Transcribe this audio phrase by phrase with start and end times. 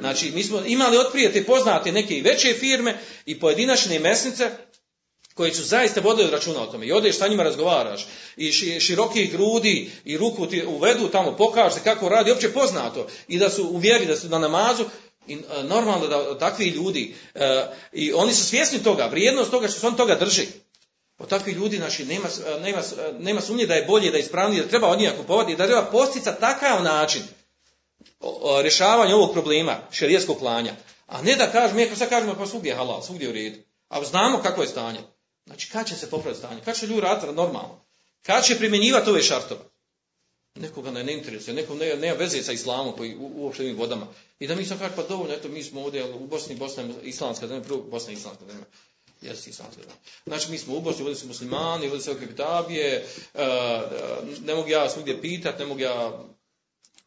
[0.00, 4.50] Znači, mi smo imali otprije te poznate neke veće firme i pojedinačne mesnice
[5.34, 6.86] koji su zaista vodili računa o tome.
[6.86, 8.06] I odeš sa njima razgovaraš
[8.36, 13.06] i širokih grudi i ruku ti uvedu tamo, pokaže kako radi, opće poznato.
[13.28, 14.84] I da su u vjeri, da su na namazu,
[15.26, 19.80] i e, normalno da takvi ljudi, e, i oni su svjesni toga, vrijednost toga što
[19.80, 20.46] se on toga drži.
[21.18, 22.82] Od takvih ljudi znači, nema, e, nema,
[23.18, 25.82] nema sumnje da je bolje, da je ispravnije, da treba od njega kupovati da treba
[25.82, 27.22] posticati takav način
[28.62, 30.74] rješavanja ovog problema šerijskog klanja.
[31.06, 33.58] A ne da kažemo, mi sad kažemo pa svugdje je halal, svugdje je u redu.
[33.88, 34.98] A znamo kako je stanje.
[35.46, 36.60] Znači, kad će se popraviti stanje?
[36.64, 37.80] Kad će ljudi raditi normalno?
[38.22, 39.60] Kad će primjenjivati ove šartove?
[40.56, 44.06] Nekoga ne, ne interesuje, nekom ne, nema veze sa islamom koji u, uopšte vodama.
[44.38, 46.88] I da mi sam kaže, pa dovoljno, eto, mi smo ovdje u Bosni, Bosna je
[47.02, 48.64] islamska zemlja, prvo Bosna je islamska zemlja.
[49.20, 49.96] Jesi islamska zemlja.
[50.26, 52.18] Znači, mi smo u Bosni, ovdje su muslimani, ovdje su uh,
[54.44, 56.24] ne mogu ja svugdje pitati, ne mogu ja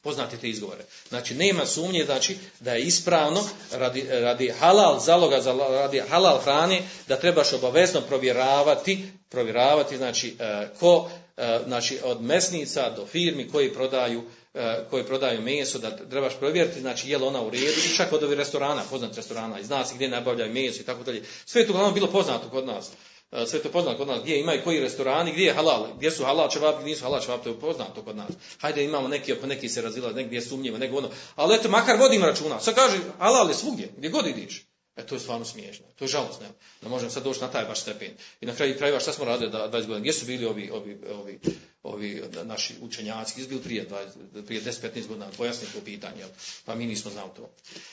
[0.02, 0.84] poznati te izgovore.
[1.10, 7.20] Znači, nema sumnje znači, da je ispravno radi, radi halal zaloga, radi halal hrane, da
[7.20, 14.24] trebaš obavezno provjeravati, provjeravati znači, e, ko, e, znači, od mesnica do firmi koji prodaju
[14.54, 18.14] e, koji prodaju meso, da trebaš provjeriti, znači je li ona u redu, i čak
[18.14, 21.24] od ovih restorana, poznat restorana, i zna se gdje nabavljaju meso i tako dalje.
[21.46, 22.92] Sve je to uglavnom bilo poznato kod nas.
[23.32, 26.24] E, sve to poznato kod nas, gdje imaju koji restorani, gdje je halal, gdje su
[26.24, 28.32] halal čevap, gdje nisu halal čevap, to je poznato kod nas.
[28.60, 31.10] Hajde imamo neki, oko neki se razila, negdje je sumnjivo, nego ono.
[31.36, 32.60] Ali eto, makar vodimo računa.
[32.60, 34.69] Sad kaže, halal je svugdje, gdje god idiš.
[35.00, 35.86] E, to je stvarno smiješno.
[35.96, 36.48] To je žalostno.
[36.82, 38.12] Ne možemo sad doći na taj baš stepen.
[38.42, 40.00] I na kraju krajeva šta smo radili da 20 godina?
[40.00, 41.40] Gdje su bili ovi, ovi, ovi,
[41.84, 43.34] ovi naši učenjaci?
[43.34, 45.30] Gdje su bili prije, 20, prije 10-15 godina?
[45.38, 46.26] Pojasniti to pitanje.
[46.66, 47.50] Pa mi nismo znali to.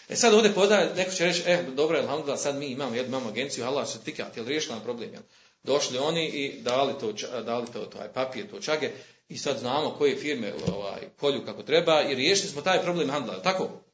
[0.08, 3.64] E sad ovdje podaje, neko će reći, e, dobro, alhamdulillah, sad mi imamo, imamo agenciju,
[3.64, 5.12] halal certifikat, jel riješila nam problem?
[5.12, 5.22] Jel?
[5.62, 7.12] Došli oni i dali to,
[7.42, 8.90] dali to, to papir, to čage
[9.28, 13.42] i sad znamo koje firme ovaj, kolju kako treba i riješili smo taj problem handla.
[13.42, 13.85] Tako?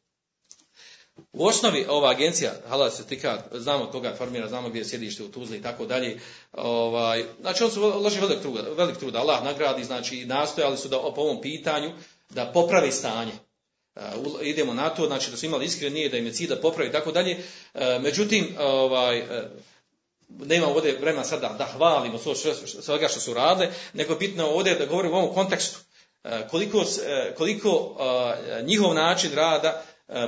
[1.32, 5.58] U osnovi ova agencija Halal certifikat, znamo koga formira, znamo gdje je sjedište u Tuzli
[5.58, 6.20] i tako dalje.
[6.52, 10.98] Ovaj, znači on su uložili velik trud, velik trud, Allah nagradi, znači nastojali su da
[10.98, 11.90] po ovom pitanju
[12.30, 13.32] da popravi stanje.
[13.96, 14.02] Uh,
[14.42, 16.88] idemo na to, znači da su imali iskreno nije da im je cilj da popravi
[16.88, 17.36] i tako dalje.
[17.74, 19.26] Uh, međutim, ovaj, uh,
[20.28, 22.18] nema ovdje vremena sada da hvalimo
[22.82, 25.78] svega što su radile, nego bitno ovdje da govorimo u ovom kontekstu.
[26.24, 27.96] E, koliko, e, koliko
[28.58, 29.82] e, njihov način rada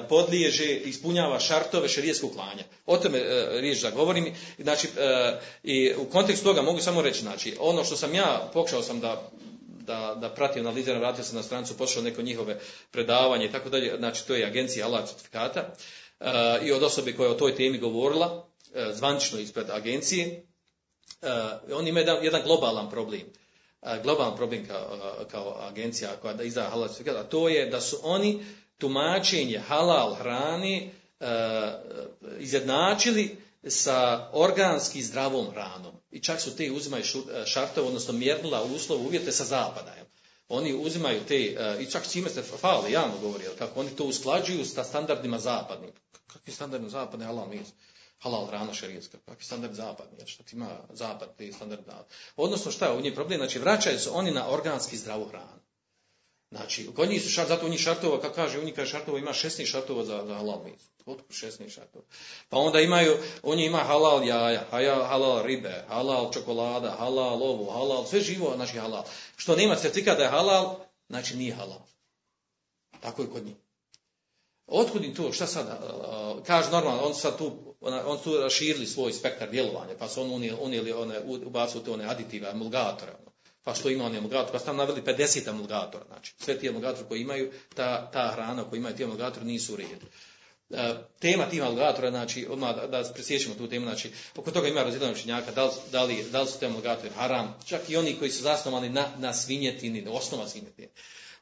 [0.08, 2.64] podliježe, ispunjava šartove šerijeskog klanja.
[2.86, 3.18] O tome
[3.60, 4.34] riječ da govorim.
[4.58, 4.88] Znači,
[5.62, 9.30] i u kontekstu toga mogu samo reći, znači, ono što sam ja, pokušao sam da
[9.86, 12.58] da, da prati analiziram, vratio sam na strancu, pošao neko njihove
[12.90, 15.74] predavanje i tako dalje, znači to je agencija Allah certifikata
[16.62, 18.44] i od osobe koja je o toj temi govorila,
[18.74, 20.46] E, zvančno ispred agencije,
[21.22, 21.28] e,
[21.74, 23.22] oni imaju jedan, jedan globalan problem.
[23.82, 24.98] E, globalan problem kao,
[25.30, 28.44] kao agencija koja da izdaje halal certifikat, a to je da su oni
[28.84, 30.90] tumačenje halal hrane
[32.38, 33.36] izjednačili
[33.68, 35.94] sa organski zdravom hranom.
[36.10, 37.04] I čak su te uzimaju
[37.46, 39.94] šartove, odnosno mjernula uslov uvjete sa zapada.
[40.48, 41.38] Oni uzimaju te,
[41.80, 45.90] i čak čime ste fali, javno govori, kako oni to usklađuju sa standardima zapadnim.
[46.26, 47.60] Kakvi standardni zapadni halal mi?
[48.24, 51.82] halal hrana šerijetska, kakvi standard zapadni, što ti ima zapad, ti standard
[52.36, 55.63] Odnosno šta je u njih problem, znači vraćaju se oni na organski zdravu hranu.
[56.56, 59.66] Znači, kod njih su šart, zato njih šartova, kako kaže, njih kaže šartova, ima 16
[59.66, 60.82] šartova za, za halal mis.
[61.06, 62.04] Otko 16 šartova.
[62.48, 64.64] Pa onda imaju, njih ima halal jaja,
[65.08, 69.04] halal ribe, halal čokolada, halal ovo, halal, sve živo, znači halal.
[69.36, 70.76] Što nema certifikat da je halal,
[71.08, 71.80] znači nije halal.
[73.00, 73.54] Tako je kod njih.
[74.66, 75.66] Otkud im to, šta sad,
[76.46, 80.58] kaže normalno, on sad tu, on su raširili svoj spektar djelovanja, pa su on unijeli,
[80.60, 83.12] unijeli one, ubacili one aditive, emulgatore.
[83.64, 87.08] Pa što ima on emulgator, pa su tam naveli 50 emulgatora, znači, sve ti emulgatori
[87.08, 90.06] koji imaju, ta, ta hrana koji imaju ti emulgatori nisu u redu.
[90.70, 94.82] E, tema tih emulgatora, znači, odmah da, da presjećemo tu temu, znači, oko toga ima
[94.82, 98.42] razjedano učenjaka, da da, da li su te emulgatori haram, čak i oni koji su
[98.42, 100.88] zasnovani na, na svinjetini, osnova svinjetini.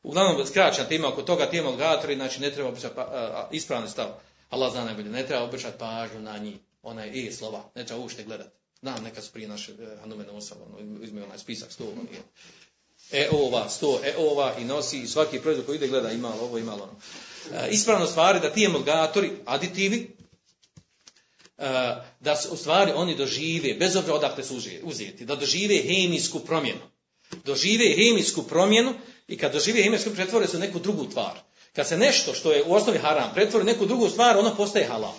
[0.03, 4.07] Uglavnom, skraćena tema oko toga, tema algatori, znači ne treba običati pa, ispravni stav.
[4.51, 8.25] Allah zna najbolje, ne treba običati pažnju na njih, onaj i slova, ne treba ušte
[8.25, 8.62] gledati.
[8.83, 12.03] Znam, neka su prije naše e, Hanumene osoba, ono, izme onaj spisak sto, ono,
[13.13, 16.59] e ova, sto, e ova i nosi i svaki proizvod koji ide gleda imalo ovo,
[16.59, 17.01] imalo ono.
[17.63, 20.17] E, ispravno stvari da ti emulgatori, aditivi,
[21.59, 21.65] e,
[22.21, 26.81] da u stvari oni dožive, bez obzira odakle su uzeti, da dožive hemijsku promjenu.
[27.45, 28.95] Dožive hemijsku promjenu
[29.29, 31.39] i kad dožive hemijsku pretvore u neku drugu tvar.
[31.73, 35.15] Kad se nešto što je u osnovi haram pretvori neku drugu stvar, ono postaje halal.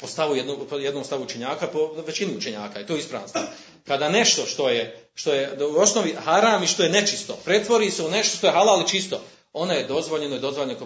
[0.00, 3.42] Po stavu jednog, po jednom stavu učenjaka, po većini učenjaka, i to ispravan stav.
[3.86, 8.02] Kada nešto što je, što je u osnovi haram i što je nečisto, pretvori se
[8.02, 9.20] u nešto što je halal i čisto,
[9.58, 10.78] ona je dozvoljeno i dozvoljeno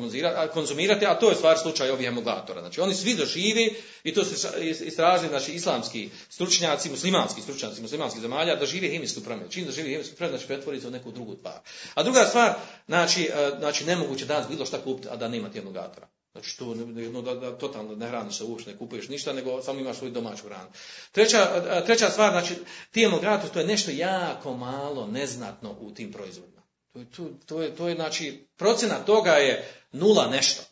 [0.52, 2.60] konzumirati, a to je stvar slučaj ovih emulgatora.
[2.60, 3.74] Znači oni svi doživi,
[4.04, 4.48] i to se
[4.86, 9.50] istražili znači, islamski stručnjaci, muslimanski stručnjaci muslimanskih zemalja, dožive hemijsku promjenu.
[9.50, 11.58] Čim doživi hemijsku promjenu, znači pretvori se u neku drugu tvar.
[11.94, 12.54] A druga stvar,
[12.86, 16.06] znači, e, znači nemoguće danas bilo šta kupiti, a da nema ti emulgatora.
[16.32, 16.74] Znači to
[17.12, 20.12] no, da, da, totalno ne hraniš se uopšte, ne kupuješ ništa, nego samo imaš svoju
[20.12, 20.68] domaću hranu.
[21.12, 22.54] Treća, treća stvar, znači,
[22.90, 26.62] ti emulgatori, to je nešto jako malo, neznatno u tim proizvodima.
[26.92, 30.62] To, to, to, je, to je, znači, procena toga je nula nešto.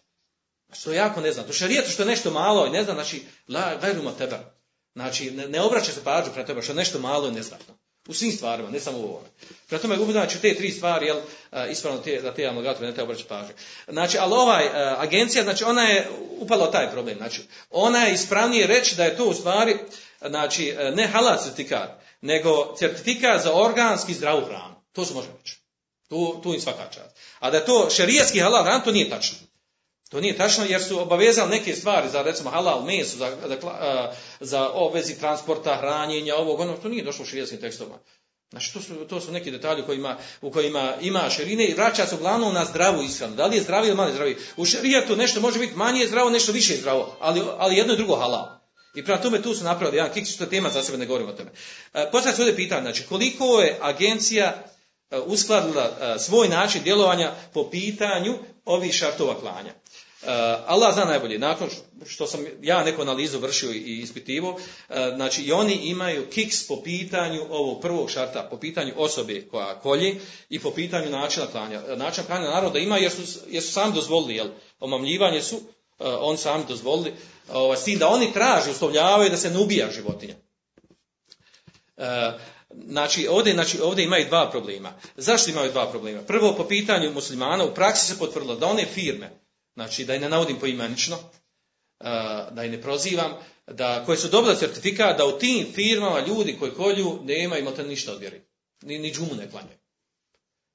[0.72, 1.46] Što je jako ne znam.
[1.46, 4.38] To šarijetu što je nešto malo i ne znam, znači, la, gajruma tebe.
[4.94, 7.75] Znači, ne, ne obraća se pažnju prema tebe, što je nešto malo i neznatno.
[8.08, 9.28] U svim stvarima, ne samo u ovome.
[9.69, 11.16] Prema tome, znači, te tri stvari, jel,
[11.70, 13.55] ispravno te, da te amalgatove ne treba obraćati pažnju.
[13.88, 16.08] Znači, ali ovaj, agencija, znači, ona je
[16.40, 17.16] upala taj problem.
[17.16, 19.78] Znači, ona je ispravnije reći da je to u stvari,
[20.28, 21.90] znači, ne halal certifikat,
[22.20, 24.75] nego certifikat za organski zdravu hranu.
[24.93, 25.56] To se može reći.
[26.08, 27.16] Tu, tu im svaka čast.
[27.38, 29.38] A da je to šerijski halal hran, to nije tačno.
[30.08, 34.70] To nije tačno jer su obavezali neke stvari za recimo halal meso, za, za, za
[34.70, 37.99] obvezi transporta, hranjenja, ovog, ono, to nije došlo u šerijskim tekstovima.
[38.50, 42.14] Znači, to su, to su neki detalji kojima, u kojima ima širine i vraća se
[42.14, 43.37] uglavnom na zdravu ishranu.
[43.37, 44.37] Da li je zdravi ili manje zdravi?
[44.56, 48.16] U šerijatu nešto može biti manje zdravo, nešto više zdravo, ali, ali jedno i drugo
[48.16, 48.58] halal.
[48.94, 51.31] I prema tome tu su napravili jedan kiks, što je tema za sebe, ne govorimo
[51.31, 51.50] o tome.
[51.94, 54.64] E, se ovdje pitanje, znači, koliko je agencija
[55.26, 59.70] uskladila e, svoj način djelovanja po pitanju ovih šartova klanja.
[59.70, 59.75] E,
[60.66, 61.69] Allah zna najbolje, nakon
[62.06, 64.60] što sam ja neku analizu vršio i ispitivo,
[65.16, 70.14] znači i oni imaju kiks po pitanju ovog prvog šarta, po pitanju osobe koja kolje
[70.49, 71.82] i po pitanju načina klanja.
[71.96, 74.49] Način klanja naroda ima jer su, jer su sami dozvolili, jel,
[74.81, 75.61] omamljivanje su,
[75.99, 77.14] on sami dozvolili,
[77.52, 80.34] ovaj, s tim da oni traže, uslovljavaju da se ne ubija životinja.
[82.70, 84.92] Znači ovdje, znači, ovdje imaju dva problema.
[85.16, 86.22] Zašto imaju dva problema?
[86.22, 89.30] Prvo, po pitanju muslimana, u praksi se potvrdilo da one firme,
[89.74, 91.18] znači da ih ne navodim poimenično,
[92.50, 93.32] da ih ne prozivam,
[93.66, 98.12] da, koje su dobile certifikat, da u tim firmama ljudi koji kolju nema imate ništa
[98.12, 98.42] od vjeri.
[98.82, 99.78] Ni, ni džumu ne klanjaju.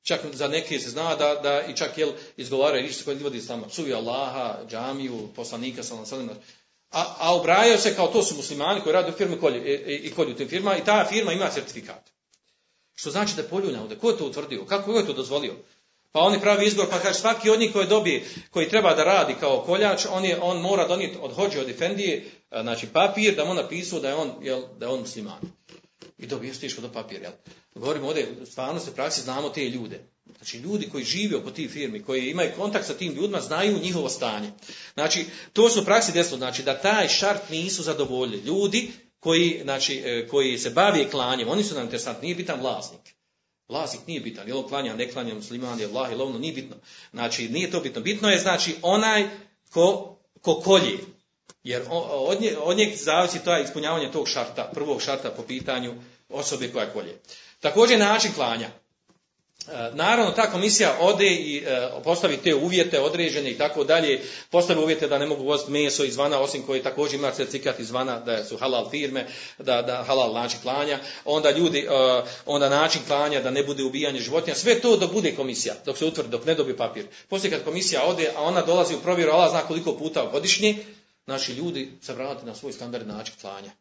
[0.04, 3.68] Čak za neke se zna da, da i čak jel izgovaraju riječi koji vodi samo
[3.68, 6.30] psuju Allaha, džamiju, poslanika, sallam,
[6.94, 10.14] a, a ubrajaju se kao to su muslimani koji rade u firmi kolje, i, i
[10.14, 12.10] kolju tim firma i ta firma ima certifikat.
[12.96, 13.98] Što znači da je ovdje.
[13.98, 14.66] Ko je to utvrdio?
[14.66, 15.56] Kako je to dozvolio?
[16.12, 19.36] Pa oni pravi izbor, pa kaže svaki od njih koji dobije, koji treba da radi
[19.40, 22.26] kao koljač, on, je, on mora donijeti od hođe od Efendije,
[22.62, 25.40] znači papir da mu napisao da je on, jel, da je on musliman.
[26.18, 27.32] I dobije stiško do papir, jel?
[27.76, 30.00] Govorimo ovdje, stvarno se praksi znamo te ljude.
[30.38, 34.10] Znači ljudi koji žive oko tih firmi, koji imaju kontakt sa tim ljudima, znaju njihovo
[34.10, 34.52] stanje.
[34.94, 38.44] Znači, to su praksi desilo, znači da taj šart nisu zadovoljili.
[38.44, 43.02] Ljudi koji, znači, e, koji se bave klanjem, oni su nam interesantni, nije bitan vlasnik.
[43.70, 46.76] Vlasnik nije bitan, je on klanja, ne klanja, musliman je Allah, je lovno, nije bitno.
[47.12, 48.02] Znači, nije to bitno.
[48.02, 49.30] Bitno je, znači, onaj
[49.70, 50.98] ko, ko kolje.
[51.64, 55.94] Jer od, nje, od njeg zavisi to ispunjavanje tog šarta, prvog šarta po pitanju
[56.30, 57.20] osobe koja kolje.
[57.60, 58.70] Također način klanja.
[59.68, 64.84] E, naravno, ta komisija ode i e, postavi te uvjete određene i tako dalje, postavi
[64.84, 68.58] uvjete da ne mogu voziti meso izvana, osim koji također ima certifikat izvana da su
[68.58, 73.64] halal firme, da, da halal način klanja, onda ljudi, e, onda način klanja da ne
[73.64, 77.06] bude ubijanje životinja, sve to dok bude komisija, dok se utvrdi, dok ne dobije papir.
[77.30, 80.76] Poslije kad komisija ode, a ona dolazi u provjeru, Allah zna koliko puta godišnje,
[81.26, 83.72] naši ljudi se vrati na svoj standard način klanja.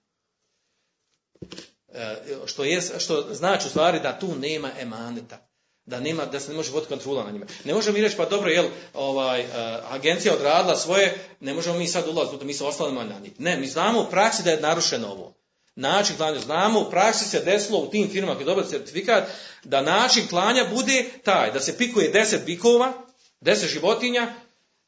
[2.47, 5.53] Što, je, što znači u stvari da tu nema emaneta
[5.85, 7.47] da nema, da se ne može voditi kontrola na njima.
[7.65, 9.49] Ne možemo mi reći, pa dobro, jel, ovaj, uh,
[9.89, 13.33] agencija odradila svoje, ne možemo mi sad ulaziti, mi se ostali na njih.
[13.41, 15.35] Ne, mi znamo u praksi da je narušeno ovo.
[15.77, 19.25] Način klanja, znamo, u praksi se desilo u tim firmama koji dobili certifikat,
[19.65, 22.93] da način klanja bude taj, da se pikuje deset bikova,
[23.41, 24.35] deset životinja,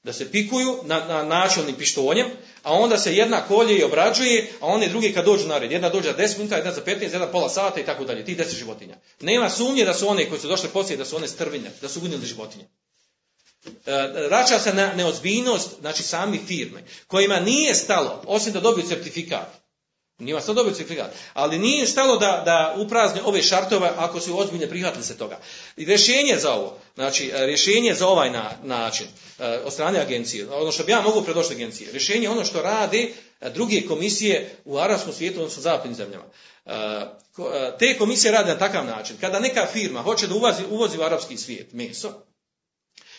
[0.04, 2.26] da se pikuju na, na načelnim pištoljem,
[2.62, 5.72] a onda se jedna kolje i obrađuje, a one drugi kad dođu na red.
[5.72, 8.24] Jedna dođe za 10 minuta, jedna za 15, jedna pola sata i tako dalje.
[8.24, 8.96] Ti 10 životinja.
[9.20, 12.00] Nema sumnje da su one koji su došli poslije, da su one strvinje, da su
[12.00, 12.64] unijeli životinje.
[13.66, 19.63] E, rača se na neozbiljnost, znači sami firme, kojima nije stalo, osim da dobiju certifikat,
[20.18, 21.10] nije vas to dobio certifikat.
[21.32, 25.38] Ali nije stalo da, da uprazne ove šartove ako su ozbiljne prihvatili se toga.
[25.76, 29.06] I rješenje za ovo, znači rješenje za ovaj na, način
[29.38, 32.62] e, od strane agencije, ono što bi ja mogu predložiti agencije, rješenje je ono što
[32.62, 33.08] rade
[33.40, 36.24] e, druge komisije u arabskom svijetu, odnosno zapadnim zemljama.
[36.66, 36.70] E,
[37.78, 39.16] te komisije rade na takav način.
[39.20, 42.12] Kada neka firma hoće da uvozi, uvozi u arapski svijet meso,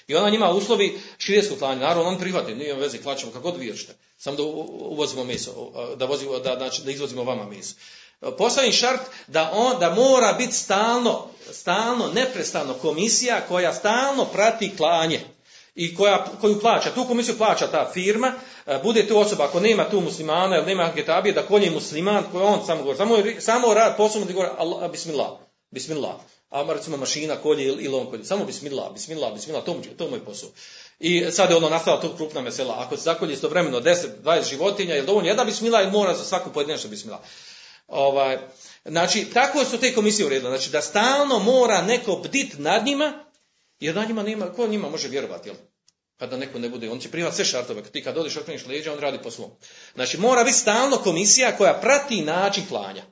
[0.07, 1.81] I ona njima uslovi širijetskog klanja.
[1.81, 3.73] Naravno, on prihvati, nije veze, klaćemo kako god vi
[4.17, 7.75] Samo da uvozimo meso, da, vozimo, da, znači, da izvozimo vama meso.
[8.37, 15.21] Postavim šart da, on, da mora biti stalno, stalno, neprestano komisija koja stalno prati klanje
[15.75, 18.33] i koja, koju plaća, tu komisiju plaća ta firma,
[18.83, 22.65] bude tu osoba, ako nema tu muslimana ili nema getabije, da kolje musliman, koji on
[22.65, 25.29] samo govori, samo, samo rad posebno da govori, Allah, bismillah,
[25.71, 26.15] bismillah.
[26.49, 30.25] A recimo mašina kolje ili on kolje, samo bismillah, bismillah, bismillah, to, to mu je
[30.25, 30.49] posao.
[30.99, 32.75] I sad je ono nastala tu krupna mesela.
[32.77, 36.53] Ako se zakolje istovremeno 10, 20 životinja, je dovoljno jedna bismillah ili mora za svaku
[36.53, 37.21] pojedinačnu bismillah.
[37.87, 38.37] Ovaj,
[38.85, 40.49] znači, tako su te komisije uredile.
[40.49, 43.25] Znači, da stalno mora neko bdit nad njima,
[43.79, 45.55] jer na njima nema, ko njima može vjerovati, jel?
[46.19, 47.83] Da neko ne bude, on će primati sve šartove.
[47.83, 49.51] Ti kad odiš okreniš leđa, on radi po svom.
[49.95, 53.03] Znači, mora biti stalno komisija koja prati način klanja.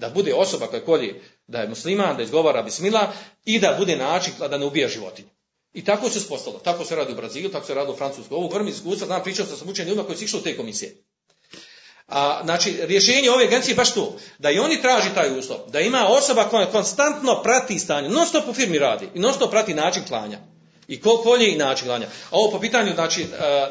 [0.00, 3.12] Da bude osoba koja kolje, da je musliman, da izgovara bismila
[3.44, 5.28] i da bude način da ne ubija životinju.
[5.72, 6.58] I tako se spostalo.
[6.58, 8.36] Tako se radi u Brazilu, tako se radi u Francuskoj.
[8.36, 10.96] Ovo govorim iskustva, znam, pričao sam sa ljudima koji su išli u te komisije.
[12.08, 15.80] A, znači, rješenje ove agencije je baš to, da i oni traži taj uslov, da
[15.80, 19.74] ima osoba koja konstantno prati stanje, non stop u firmi radi i non stop prati
[19.74, 20.38] način klanja.
[20.90, 22.06] I ko kolje i način klanja.
[22.06, 23.26] A ovo po pitanju, znači,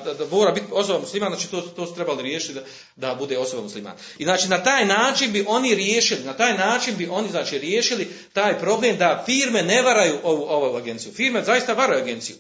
[0.06, 2.62] da, da mora biti osoba musliman, znači to, to su trebali riješiti da,
[2.96, 3.94] da bude osoba musliman.
[4.18, 8.08] I znači na taj način bi oni riješili, na taj način bi oni znači riješili
[8.34, 11.14] taj problem da firme ne varaju ovu, ovu agenciju.
[11.14, 12.36] Firme zaista varaju agenciju.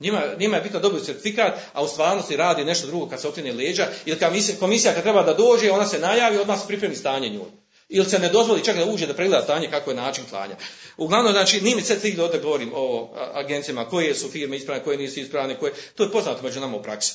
[0.00, 3.52] Njima, njima je bitno dobiti certifikat, a u stvarnosti radi nešto drugo kad se okrene
[3.52, 7.28] leđa, ili kad komisija kad treba da dođe, ona se najavi, odmah se pripremi stanje
[7.28, 7.50] njoj.
[7.92, 10.56] Ili se ne dozvoli čak da uđe da pregleda stanje kako je način klanja.
[10.96, 14.98] Uglavnom, znači, nije mi sad stiglo da govorim o agencijama, koje su firme ispravne, koje
[14.98, 17.14] nisu ispravne, koje, to je poznato među nama u praksi.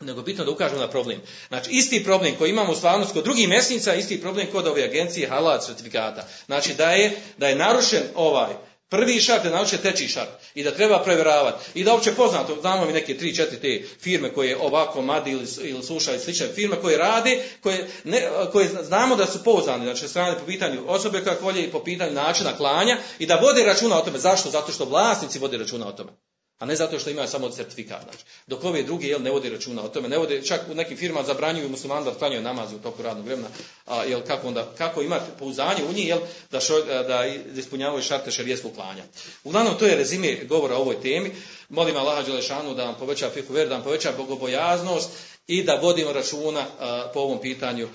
[0.00, 1.20] Nego bitno da ukažemo na problem.
[1.48, 5.28] Znači, isti problem koji imamo u stvarnosti kod drugih mjesnica, isti problem kod ove agencije
[5.28, 6.28] halal certifikata.
[6.46, 8.54] Znači, da je, da je narušen ovaj,
[8.92, 11.64] Prvi šart je nauče treći šart i da treba provjeravati.
[11.74, 15.46] I da uopće poznato, znamo mi neke tri, četiri te firme koje ovako madi ili,
[15.62, 20.38] ili slušaju slične firme koje rade, koje, ne, koje znamo da su pouzdane, znači strane
[20.38, 24.04] po pitanju osobe koja volje i po pitanju načina klanja i da vode računa o
[24.04, 24.18] tome.
[24.18, 24.50] Zašto?
[24.50, 26.12] Zato što vlasnici vode računa o tome
[26.62, 28.02] a ne zato što imaju samo certifikat.
[28.02, 30.96] Znači, dok ove druge jel, ne vode računa o tome, ne vode, čak u nekim
[30.96, 33.48] firmama zabranjuju muslimani da klanjaju namazi u toku radnog vremena,
[33.86, 36.18] a jel, kako, onda, kako imati pouzdanje u njih jel,
[36.50, 37.26] da, šo, da
[37.56, 39.02] ispunjavaju šarte šarijetskog klanja.
[39.44, 41.32] Uglavnom, to je rezime govora o ovoj temi.
[41.68, 45.10] Molim Allaha Đelešanu da vam poveća fiku ver, da vam poveća bogobojaznost
[45.46, 46.66] i da vodimo računa
[47.14, 47.88] po ovom pitanju,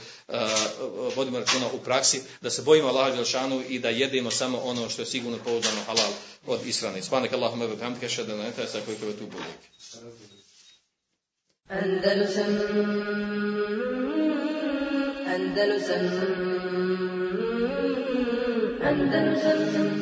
[1.16, 5.02] vodimo računa u praksi, da se bojimo Allaha Đelešanu i da jedemo samo ono što
[5.02, 6.12] je sigurno pouzdano halal
[6.48, 7.02] od israne.
[7.02, 9.62] Svanak Allahumma wa bihamdika ashhadu an la ilaha illa anta astaghfiruka wa atubu ilaik.
[11.70, 12.52] Andalusam
[15.36, 16.04] Andalusam
[18.90, 19.97] Andalusam